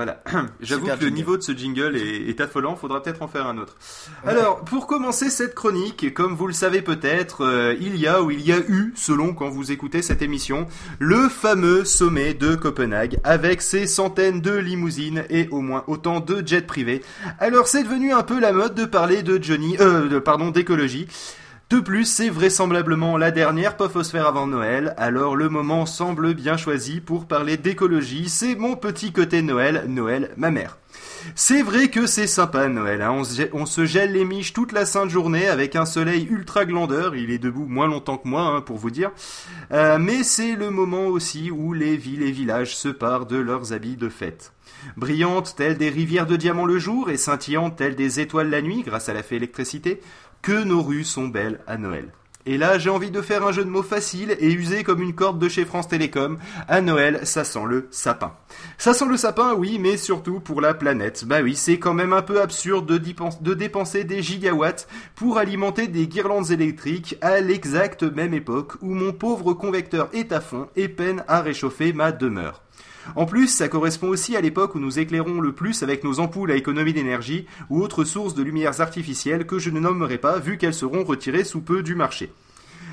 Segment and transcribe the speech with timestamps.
[0.00, 0.22] Voilà.
[0.62, 3.58] J'avoue que le niveau de ce jingle est, est affolant, faudra peut-être en faire un
[3.58, 3.76] autre.
[4.24, 8.30] Alors, pour commencer cette chronique, comme vous le savez peut-être, euh, il y a ou
[8.30, 10.66] il y a eu, selon quand vous écoutez cette émission,
[11.00, 16.42] le fameux sommet de Copenhague avec ses centaines de limousines et au moins autant de
[16.46, 17.02] jets privés.
[17.38, 21.08] Alors, c'est devenu un peu la mode de parler de Johnny, euh, de, pardon, d'écologie.
[21.70, 27.00] De plus, c'est vraisemblablement la dernière Pophosphère avant Noël, alors le moment semble bien choisi
[27.00, 30.78] pour parler d'écologie, c'est mon petit côté Noël, Noël, ma mère.
[31.36, 33.12] C'est vrai que c'est sympa Noël, hein.
[33.12, 36.64] on, se, on, se gèle les miches toute la sainte journée avec un soleil ultra
[36.64, 39.12] glandeur, il est debout moins longtemps que moi hein, pour vous dire,
[39.70, 43.72] euh, mais c'est le moment aussi où les villes et villages se parent de leurs
[43.72, 44.52] habits de fête.
[44.96, 48.82] Brillantes telles des rivières de diamants le jour et scintillantes telles des étoiles la nuit
[48.82, 50.00] grâce à la fée électricité,
[50.42, 52.12] que nos rues sont belles à Noël.
[52.46, 55.14] Et là, j'ai envie de faire un jeu de mots facile et usé comme une
[55.14, 56.38] corde de chez France Télécom.
[56.68, 58.32] À Noël, ça sent le sapin.
[58.78, 61.26] Ça sent le sapin, oui, mais surtout pour la planète.
[61.26, 66.08] Bah oui, c'est quand même un peu absurde de, dépenser des gigawatts pour alimenter des
[66.08, 71.22] guirlandes électriques à l'exacte même époque où mon pauvre convecteur est à fond et peine
[71.28, 72.62] à réchauffer ma demeure.
[73.16, 76.52] En plus, ça correspond aussi à l'époque où nous éclairons le plus avec nos ampoules
[76.52, 80.58] à économie d'énergie ou autres sources de lumières artificielles que je ne nommerai pas vu
[80.58, 82.30] qu'elles seront retirées sous peu du marché.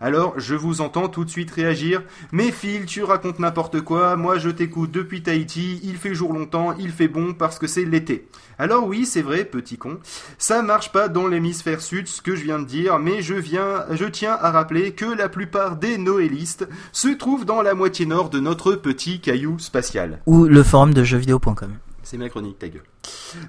[0.00, 2.02] Alors, je vous entends tout de suite réagir.
[2.32, 4.16] Mais Phil, tu racontes n'importe quoi.
[4.16, 5.80] Moi, je t'écoute depuis Tahiti.
[5.84, 6.74] Il fait jour longtemps.
[6.78, 8.26] Il fait bon parce que c'est l'été.
[8.58, 9.98] Alors oui, c'est vrai, petit con.
[10.38, 12.98] Ça marche pas dans l'hémisphère sud, ce que je viens de dire.
[12.98, 17.62] Mais je viens, je tiens à rappeler que la plupart des noélistes se trouvent dans
[17.62, 20.20] la moitié nord de notre petit caillou spatial.
[20.26, 21.72] Ou le forum de jeuxvideo.com.
[22.02, 22.82] C'est ma chronique, ta gueule.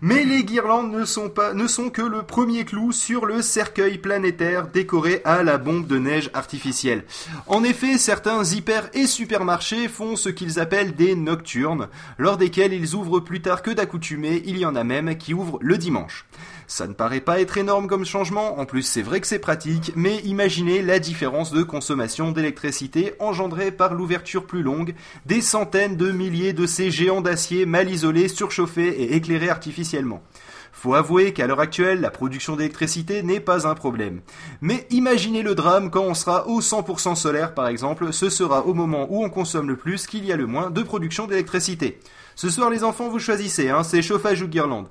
[0.00, 3.98] Mais les guirlandes ne sont, pas, ne sont que le premier clou sur le cercueil
[3.98, 7.04] planétaire décoré à la bombe de neige artificielle.
[7.46, 12.94] En effet, certains hyper et supermarchés font ce qu'ils appellent des nocturnes, lors desquels ils
[12.94, 16.26] ouvrent plus tard que d'accoutumé, il y en a même qui ouvrent le dimanche.
[16.66, 19.90] Ça ne paraît pas être énorme comme changement, en plus c'est vrai que c'est pratique,
[19.96, 24.94] mais imaginez la différence de consommation d'électricité engendrée par l'ouverture plus longue
[25.26, 30.22] des centaines de milliers de ces géants d'acier mal isolés, surchauffés et éclairés artificiellement.
[30.72, 34.20] Faut avouer qu'à l'heure actuelle, la production d'électricité n'est pas un problème.
[34.60, 38.74] Mais imaginez le drame quand on sera au 100% solaire par exemple, ce sera au
[38.74, 41.98] moment où on consomme le plus qu'il y a le moins de production d'électricité.
[42.34, 44.86] Ce soir les enfants vous choisissez, hein, c'est chauffage ou guirlande.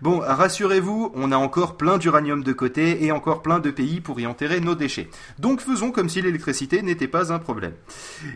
[0.00, 4.20] Bon, rassurez-vous, on a encore plein d'uranium de côté et encore plein de pays pour
[4.20, 5.10] y enterrer nos déchets.
[5.38, 7.74] Donc faisons comme si l'électricité n'était pas un problème.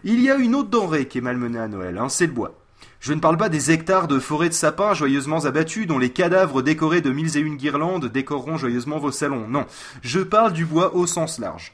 [0.02, 2.65] Il y a une autre denrée qui est malmenée à Noël, hein, c'est le bois.
[3.06, 6.60] Je ne parle pas des hectares de forêts de sapins joyeusement abattus dont les cadavres
[6.60, 9.46] décorés de mille et une guirlandes décoreront joyeusement vos salons.
[9.46, 9.64] Non,
[10.02, 11.72] je parle du bois au sens large.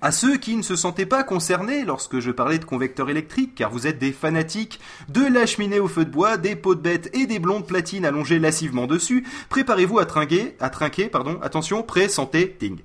[0.00, 3.70] À ceux qui ne se sentaient pas concernés lorsque je parlais de convecteurs électriques, car
[3.70, 7.10] vous êtes des fanatiques de la cheminée au feu de bois, des pots de bête
[7.12, 12.08] et des blondes platines allongées lassivement dessus, préparez-vous à trinquer, à trinquer, pardon, attention, prêt,
[12.08, 12.78] santé, ting.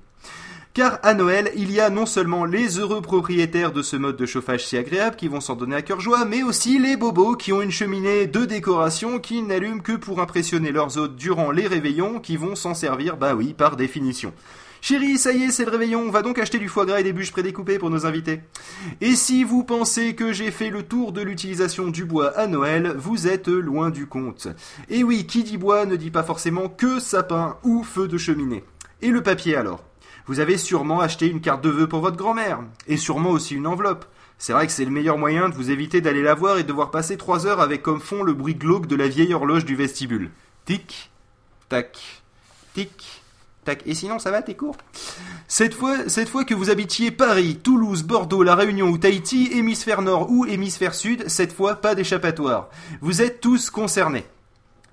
[0.74, 4.26] Car à Noël, il y a non seulement les heureux propriétaires de ce mode de
[4.26, 7.52] chauffage si agréable qui vont s'en donner à cœur joie, mais aussi les bobos qui
[7.52, 12.18] ont une cheminée de décoration qui n'allument que pour impressionner leurs hôtes durant les réveillons
[12.18, 14.32] qui vont s'en servir, bah oui, par définition.
[14.80, 17.04] Chérie, ça y est, c'est le réveillon, on va donc acheter du foie gras et
[17.04, 18.40] des bûches prédécoupées pour nos invités.
[19.00, 22.96] Et si vous pensez que j'ai fait le tour de l'utilisation du bois à Noël,
[22.98, 24.48] vous êtes loin du compte.
[24.90, 28.64] Et oui, qui dit bois ne dit pas forcément que sapin ou feu de cheminée.
[29.02, 29.84] Et le papier alors?
[30.26, 33.66] Vous avez sûrement acheté une carte de vœux pour votre grand-mère, et sûrement aussi une
[33.66, 34.06] enveloppe.
[34.38, 36.68] C'est vrai que c'est le meilleur moyen de vous éviter d'aller la voir et de
[36.68, 39.76] devoir passer trois heures avec comme fond le bruit glauque de la vieille horloge du
[39.76, 40.30] vestibule.
[40.64, 41.10] Tic,
[41.68, 41.98] tac,
[42.74, 43.22] tic,
[43.86, 44.76] et sinon, ça va, t'es court?
[45.48, 50.44] Cette fois que vous habitiez Paris, Toulouse, Bordeaux, La Réunion ou Tahiti, hémisphère nord ou
[50.44, 52.68] hémisphère sud, cette fois pas d'échappatoire.
[53.00, 54.26] Vous êtes tous concernés.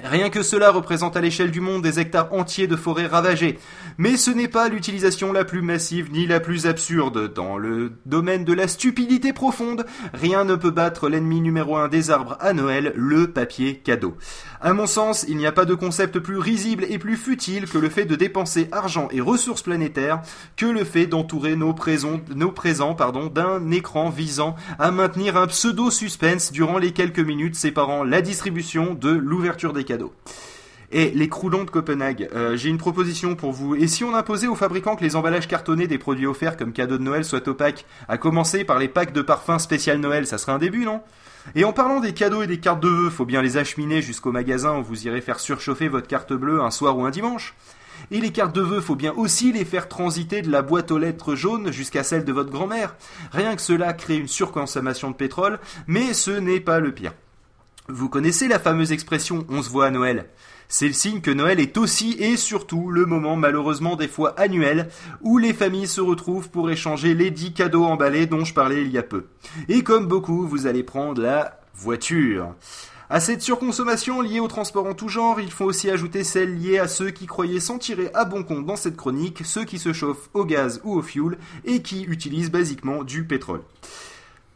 [0.03, 3.59] Rien que cela représente à l'échelle du monde des hectares entiers de forêts ravagées.
[3.97, 7.33] Mais ce n'est pas l'utilisation la plus massive ni la plus absurde.
[7.33, 12.09] Dans le domaine de la stupidité profonde, rien ne peut battre l'ennemi numéro un des
[12.09, 14.15] arbres à Noël, le papier cadeau.
[14.59, 17.77] À mon sens, il n'y a pas de concept plus risible et plus futile que
[17.77, 20.21] le fait de dépenser argent et ressources planétaires
[20.55, 22.95] que le fait d'entourer nos, présents, nos présents
[23.33, 29.09] d'un écran visant à maintenir un pseudo-suspense durant les quelques minutes séparant la distribution de
[29.09, 30.13] l'ouverture des cadeaux.
[30.93, 33.75] Et les croulons de Copenhague, euh, j'ai une proposition pour vous.
[33.75, 36.97] Et si on imposait aux fabricants que les emballages cartonnés des produits offerts comme cadeau
[36.97, 40.51] de Noël soient opaques, à commencer par les packs de parfums spécial Noël, ça serait
[40.51, 41.01] un début, non?
[41.55, 44.31] Et en parlant des cadeaux et des cartes de vœux, faut bien les acheminer jusqu'au
[44.31, 47.55] magasin où vous irez faire surchauffer votre carte bleue un soir ou un dimanche.
[48.11, 50.97] Et les cartes de vœux, faut bien aussi les faire transiter de la boîte aux
[50.97, 52.95] lettres jaune jusqu'à celle de votre grand-mère.
[53.31, 57.13] Rien que cela crée une surconsommation de pétrole, mais ce n'est pas le pire.
[57.91, 60.27] Vous connaissez la fameuse expression on se voit à Noël
[60.73, 64.87] c'est le signe que Noël est aussi et surtout le moment malheureusement des fois annuel
[65.19, 68.89] où les familles se retrouvent pour échanger les dix cadeaux emballés dont je parlais il
[68.89, 69.25] y a peu.
[69.67, 72.55] Et comme beaucoup, vous allez prendre la voiture.
[73.09, 76.79] À cette surconsommation liée au transport en tout genre, il faut aussi ajouter celle liée
[76.79, 79.91] à ceux qui croyaient s'en tirer à bon compte dans cette chronique, ceux qui se
[79.91, 83.63] chauffent au gaz ou au fuel et qui utilisent basiquement du pétrole.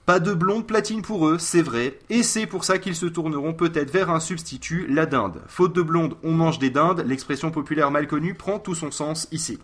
[0.05, 3.53] Pas de blonde platine pour eux, c'est vrai, et c'est pour ça qu'ils se tourneront
[3.53, 5.41] peut-être vers un substitut, la dinde.
[5.47, 9.27] Faute de blonde, on mange des dindes, l'expression populaire mal connue prend tout son sens
[9.31, 9.57] ici.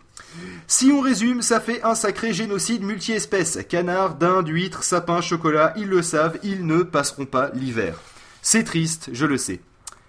[0.66, 3.60] Si on résume, ça fait un sacré génocide multi-espèces.
[3.70, 8.00] Canards, dindes, huîtres, sapins, chocolat, ils le savent, ils ne passeront pas l'hiver.
[8.42, 9.60] C'est triste, je le sais.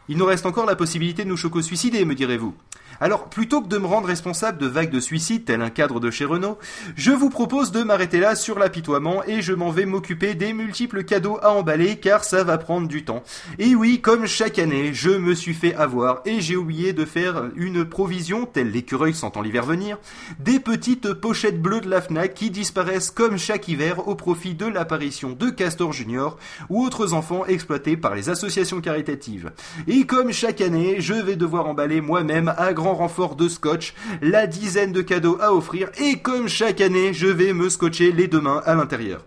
[0.09, 2.55] Il nous reste encore la possibilité de nous choco-suicider, me direz-vous.
[3.03, 6.13] Alors, plutôt que de me rendre responsable de vagues de suicide, tel un cadre de
[6.13, 6.57] chez Renault,
[6.95, 11.03] je vous propose de m'arrêter là sur l'apitoiement et je m'en vais m'occuper des multiples
[11.03, 13.25] cadeaux à emballer car ça va prendre du temps.
[13.59, 17.47] Et oui, comme chaque année, je me suis fait avoir et j'ai oublié de faire
[17.57, 19.99] une provision, tel l'écureuil sentant l'hiver venir,
[20.39, 24.67] des petites pochettes bleues de la FNAC qui disparaissent comme chaque hiver au profit de
[24.67, 26.39] l'apparition de Castor Junior
[26.69, 29.51] ou autres enfants exploités par les associations caritatives.
[29.89, 34.47] Et comme chaque année, je vais devoir emballer moi-même à grand renfort de scotch, la
[34.47, 38.41] dizaine de cadeaux à offrir et comme chaque année, je vais me scotcher les deux
[38.41, 39.25] mains à l'intérieur.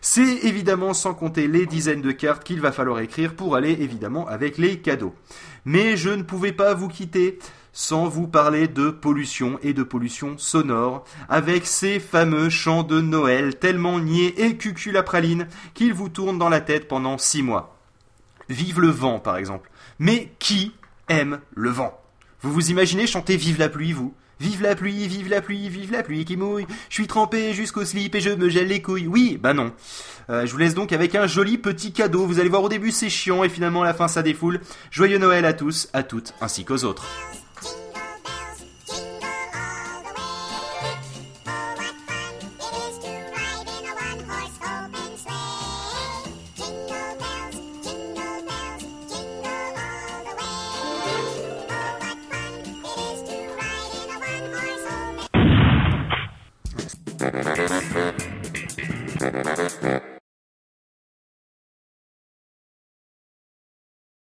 [0.00, 4.28] C'est évidemment sans compter les dizaines de cartes qu'il va falloir écrire pour aller évidemment
[4.28, 5.14] avec les cadeaux.
[5.64, 7.38] Mais je ne pouvais pas vous quitter
[7.74, 13.58] sans vous parler de pollution et de pollution sonore, avec ces fameux chants de Noël
[13.58, 17.76] tellement niais et cuculapraline qu'ils vous tournent dans la tête pendant six mois.
[18.48, 19.70] Vive le vent, par exemple.
[19.98, 20.72] Mais qui
[21.08, 22.00] aime le vent?
[22.44, 24.12] Vous vous imaginez chanter Vive la pluie, vous?
[24.38, 26.66] Vive la pluie, vive la pluie, vive la pluie qui mouille.
[26.90, 29.06] Je suis trempé jusqu'au slip et je me gèle les couilles.
[29.06, 29.72] Oui, bah non.
[30.28, 32.26] Euh, je vous laisse donc avec un joli petit cadeau.
[32.26, 34.60] Vous allez voir au début c'est chiant et finalement à la fin ça défoule.
[34.90, 37.06] Joyeux Noël à tous, à toutes, ainsi qu'aux autres.
[57.24, 57.58] Thank
[59.82, 60.13] you.